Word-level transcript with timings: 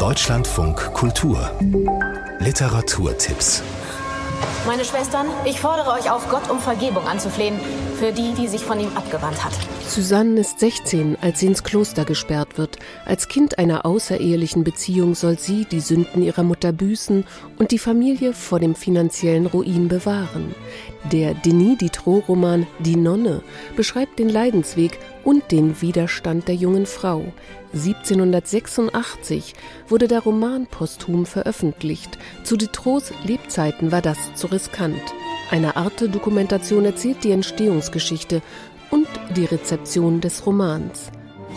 Deutschlandfunk 0.00 0.94
Kultur 0.94 1.50
Literaturtipps 2.38 3.62
meine 4.66 4.84
Schwestern, 4.84 5.26
ich 5.44 5.60
fordere 5.60 5.90
euch 5.90 6.10
auf, 6.10 6.28
Gott 6.30 6.48
um 6.50 6.58
Vergebung 6.58 7.06
anzuflehen 7.06 7.60
für 7.98 8.10
die, 8.10 8.32
die 8.32 8.48
sich 8.48 8.62
von 8.62 8.80
ihm 8.80 8.96
abgewandt 8.96 9.44
hat. 9.44 9.52
Susanne 9.90 10.38
ist 10.38 10.60
16, 10.60 11.18
als 11.20 11.40
sie 11.40 11.46
ins 11.46 11.64
Kloster 11.64 12.04
gesperrt 12.04 12.58
wird. 12.58 12.78
Als 13.06 13.26
Kind 13.26 13.58
einer 13.58 13.84
außerehelichen 13.84 14.62
Beziehung 14.62 15.16
soll 15.16 15.36
sie 15.36 15.64
die 15.64 15.80
Sünden 15.80 16.22
ihrer 16.22 16.44
Mutter 16.44 16.70
büßen 16.70 17.24
und 17.58 17.72
die 17.72 17.78
Familie 17.80 18.32
vor 18.32 18.60
dem 18.60 18.76
finanziellen 18.76 19.46
Ruin 19.46 19.88
bewahren. 19.88 20.54
Der 21.10 21.34
Denis 21.34 21.78
Diderot-Roman 21.78 22.68
Die 22.78 22.94
Nonne 22.94 23.42
beschreibt 23.74 24.20
den 24.20 24.28
Leidensweg 24.28 24.96
und 25.24 25.50
den 25.50 25.82
Widerstand 25.82 26.46
der 26.46 26.54
jungen 26.54 26.86
Frau. 26.86 27.24
1786 27.72 29.54
wurde 29.88 30.06
der 30.06 30.20
Roman 30.20 30.68
posthum 30.68 31.26
veröffentlicht. 31.26 32.16
Zu 32.44 32.56
Ditrots 32.56 33.12
Lebzeiten 33.24 33.90
war 33.90 34.02
das 34.02 34.18
zu 34.34 34.46
riskant. 34.46 35.02
Eine 35.50 35.74
Arte-Dokumentation 35.74 36.84
erzählt 36.84 37.24
die 37.24 37.32
Entstehungsgeschichte 37.32 38.40
die 39.36 39.44
Rezeption 39.44 40.20
des 40.20 40.46
Romans. 40.46 41.10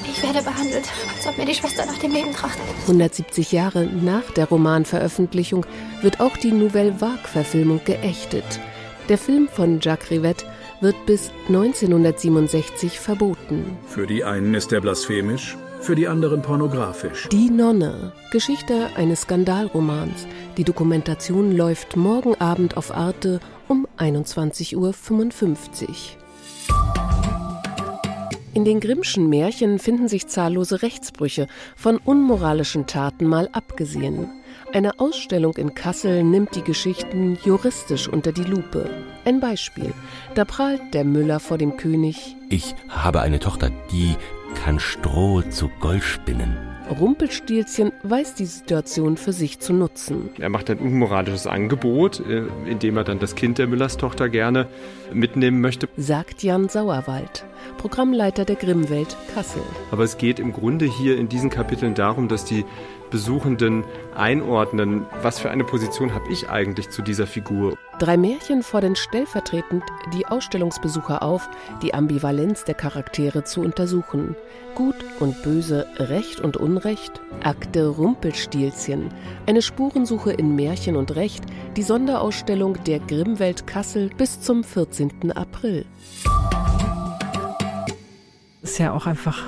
Ich 0.10 0.24
werde 0.24 0.44
behandelt, 0.44 0.86
als 1.16 1.28
ob 1.28 1.38
mir 1.38 1.46
die 1.46 1.54
Schwester 1.54 1.86
nach 1.86 1.98
dem 2.00 2.12
Leben 2.12 2.34
trachtet. 2.34 2.64
170 2.84 3.52
Jahre 3.52 3.86
nach 3.86 4.32
der 4.32 4.48
Romanveröffentlichung 4.48 5.66
wird 6.02 6.20
auch 6.20 6.36
die 6.38 6.52
Nouvelle 6.52 7.00
Vague-Verfilmung 7.00 7.82
geächtet. 7.86 8.60
Der 9.10 9.18
Film 9.18 9.48
von 9.48 9.80
Jacques 9.82 10.12
Rivette 10.12 10.46
wird 10.82 10.96
bis 11.06 11.32
1967 11.48 13.00
verboten. 13.00 13.78
Für 13.86 14.08
die 14.08 14.24
einen 14.24 14.54
ist 14.54 14.72
er 14.74 14.82
blasphemisch, 14.82 15.58
für 15.80 15.96
die 15.96 16.08
anderen 16.08 16.42
pornografisch. 16.42 17.28
Die 17.30 17.50
Nonne, 17.50 18.14
Geschichte 18.32 18.90
eines 18.96 19.22
Skandalromans. 19.22 20.28
Die 20.58 20.64
Dokumentation 20.64 21.52
läuft 21.56 21.98
morgen 21.98 22.36
Abend 22.36 22.78
auf 22.78 22.96
Arte 22.96 23.40
um 23.68 23.88
21.55 23.98 24.78
Uhr. 24.78 26.23
In 28.54 28.66
den 28.66 28.80
Grimmschen 28.80 29.30
Märchen 29.30 29.80
finden 29.80 30.08
sich 30.08 30.28
zahllose 30.28 30.84
Rechtsbrüche, 30.84 31.48
von 31.76 31.98
unmoralischen 31.98 32.86
Taten 32.86 33.26
mal 33.26 33.50
abgesehen. 33.52 34.30
Eine 34.72 35.00
Ausstellung 35.00 35.56
in 35.56 35.74
Kassel 35.74 36.24
nimmt 36.24 36.56
die 36.56 36.64
Geschichten 36.64 37.38
juristisch 37.44 38.08
unter 38.08 38.32
die 38.32 38.44
Lupe. 38.44 38.90
Ein 39.26 39.40
Beispiel. 39.40 39.92
Da 40.36 40.46
prahlt 40.46 40.94
der 40.94 41.04
Müller 41.04 41.40
vor 41.40 41.58
dem 41.58 41.78
König. 41.78 42.36
Ich 42.50 42.76
habe 42.90 43.22
eine 43.22 43.40
Tochter, 43.40 43.72
die 43.92 44.16
kann 44.64 44.80
Stroh 44.80 45.42
zu 45.42 45.70
Gold 45.80 46.04
spinnen. 46.04 46.73
Rumpelstilzchen 46.90 47.92
weiß 48.04 48.36
die 48.36 48.46
Situation 48.46 49.18
für 49.18 49.34
sich 49.34 49.60
zu 49.60 49.74
nutzen. 49.74 50.30
Er 50.40 50.50
macht 50.50 50.70
ein 50.70 50.80
unmoralisches 50.80 51.48
Angebot, 51.48 52.20
äh, 52.20 52.44
indem 52.66 52.98
er 52.98 53.04
dann 53.04 53.20
das 53.20 53.36
Kind 53.36 53.58
der 53.58 53.68
Müllerstochter 53.68 54.30
gerne 54.30 54.68
mitnehmen 55.14 55.62
möchte. 55.62 55.88
Sagt 55.98 56.44
Jan 56.44 56.70
Sauerwald, 56.70 57.46
Programmleiter 57.78 58.46
der 58.46 58.56
Grimmwelt 58.56 59.16
Kassel. 59.34 59.62
Aber 59.92 60.04
es 60.04 60.18
geht 60.18 60.40
im 60.40 60.52
Grunde 60.52 60.86
hier 60.86 61.18
in 61.18 61.30
diesen 61.30 61.50
Kapiteln 61.50 61.94
darum, 61.96 62.28
dass 62.28 62.46
die 62.46 62.66
Besuchenden 63.12 63.84
einordnen, 64.16 65.06
was 65.22 65.40
für 65.40 65.52
eine 65.52 65.64
Position 65.64 66.14
habe 66.14 66.32
ich 66.32 66.50
eigentlich 66.50 66.90
zu 66.90 67.02
dieser 67.02 67.28
Figur. 67.28 67.78
Drei 68.00 68.18
Märchen 68.18 68.64
fordern 68.64 68.96
stellvertretend 68.96 69.84
die 70.14 70.26
Ausstellungsbesucher 70.26 71.22
auf, 71.22 71.48
die 71.82 71.94
Ambivalenz 71.94 72.66
der 72.66 72.76
Charaktere 72.76 73.44
zu 73.44 73.62
untersuchen. 73.62 74.36
Gut 74.76 74.96
und 75.20 75.42
Böse, 75.44 75.88
Recht 75.98 76.40
und 76.40 76.58
Unrecht, 76.58 77.22
Akte 77.44 77.88
Rumpelstilzchen, 77.88 79.10
eine 79.46 79.62
Spurensuche 79.62 80.34
in 80.34 80.56
Märchen 80.56 80.96
und 80.96 81.16
Recht, 81.16 81.44
die 81.78 81.84
Sonderausstellung 81.84 82.84
der 82.84 83.00
Grimmwelt 83.00 83.68
Kassel 83.68 84.10
bis 84.18 84.42
zum 84.42 84.64
14. 84.64 85.32
April. 85.32 85.86
Ist 88.64 88.80
ja 88.80 88.92
auch 88.94 89.06
einfach 89.06 89.44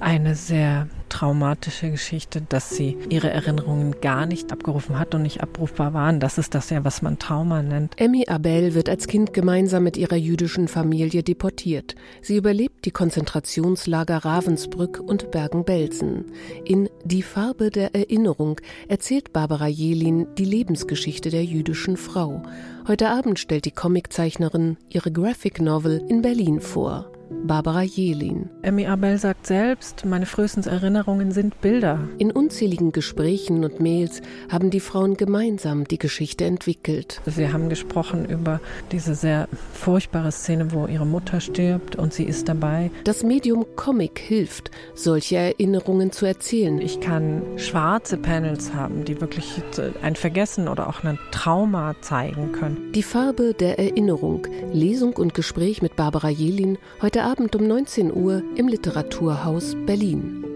eine 0.00 0.34
sehr 0.34 0.88
traumatische 1.08 1.90
Geschichte, 1.90 2.42
dass 2.42 2.70
sie 2.70 2.96
ihre 3.08 3.30
Erinnerungen 3.30 4.00
gar 4.00 4.26
nicht 4.26 4.52
abgerufen 4.52 4.98
hat 4.98 5.14
und 5.14 5.22
nicht 5.22 5.42
abrufbar 5.42 5.94
waren. 5.94 6.20
Das 6.20 6.38
ist 6.38 6.54
das 6.54 6.70
ja, 6.70 6.84
was 6.84 7.02
man 7.02 7.18
Trauma 7.18 7.62
nennt. 7.62 7.94
Emmy 7.96 8.26
Abel 8.28 8.74
wird 8.74 8.88
als 8.88 9.06
Kind 9.06 9.32
gemeinsam 9.32 9.84
mit 9.84 9.96
ihrer 9.96 10.16
jüdischen 10.16 10.68
Familie 10.68 11.22
deportiert. 11.22 11.94
Sie 12.22 12.36
überlebt 12.36 12.84
die 12.84 12.90
Konzentrationslager 12.90 14.18
Ravensbrück 14.18 15.00
und 15.00 15.30
Bergen-Belsen. 15.30 16.26
In 16.64 16.88
Die 17.04 17.22
Farbe 17.22 17.70
der 17.70 17.94
Erinnerung 17.94 18.60
erzählt 18.88 19.32
Barbara 19.32 19.66
Jelin 19.66 20.26
die 20.36 20.44
Lebensgeschichte 20.44 21.30
der 21.30 21.44
jüdischen 21.44 21.96
Frau. 21.96 22.42
Heute 22.86 23.08
Abend 23.10 23.38
stellt 23.38 23.64
die 23.64 23.70
Comiczeichnerin 23.70 24.76
ihre 24.88 25.10
Graphic 25.10 25.60
Novel 25.60 26.02
in 26.08 26.22
Berlin 26.22 26.60
vor. 26.60 27.10
Barbara 27.30 27.82
Jelin. 27.82 28.48
Emmy 28.62 28.86
Abel 28.86 29.18
sagt 29.18 29.46
selbst, 29.46 30.04
meine 30.04 30.26
frühesten 30.26 30.64
Erinnerungen 30.64 31.30
sind 31.30 31.60
Bilder. 31.60 32.00
In 32.18 32.30
unzähligen 32.30 32.92
Gesprächen 32.92 33.64
und 33.64 33.80
Mails 33.80 34.22
haben 34.50 34.70
die 34.70 34.80
Frauen 34.80 35.16
gemeinsam 35.16 35.84
die 35.84 35.98
Geschichte 35.98 36.44
entwickelt. 36.44 37.20
Sie 37.26 37.52
haben 37.52 37.68
gesprochen 37.68 38.24
über 38.24 38.60
diese 38.92 39.14
sehr 39.14 39.48
furchtbare 39.74 40.32
Szene, 40.32 40.72
wo 40.72 40.86
ihre 40.86 41.06
Mutter 41.06 41.40
stirbt 41.40 41.96
und 41.96 42.12
sie 42.12 42.24
ist 42.24 42.48
dabei. 42.48 42.90
Das 43.04 43.22
Medium 43.22 43.66
Comic 43.76 44.18
hilft, 44.18 44.70
solche 44.94 45.36
Erinnerungen 45.36 46.12
zu 46.12 46.26
erzählen. 46.26 46.80
Ich 46.80 47.00
kann 47.00 47.42
schwarze 47.56 48.16
Panels 48.16 48.74
haben, 48.74 49.04
die 49.04 49.20
wirklich 49.20 49.62
ein 50.02 50.16
Vergessen 50.16 50.68
oder 50.68 50.88
auch 50.88 51.04
ein 51.04 51.18
Trauma 51.30 51.94
zeigen 52.00 52.52
können. 52.52 52.92
Die 52.92 53.02
Farbe 53.02 53.54
der 53.54 53.78
Erinnerung, 53.78 54.46
Lesung 54.72 55.14
und 55.14 55.34
Gespräch 55.34 55.82
mit 55.82 55.96
Barbara 55.96 56.30
Jelin 56.30 56.78
heute 57.18 57.26
Abend 57.26 57.56
um 57.56 57.66
19 57.66 58.12
Uhr 58.12 58.44
im 58.54 58.68
Literaturhaus 58.68 59.74
Berlin. 59.86 60.47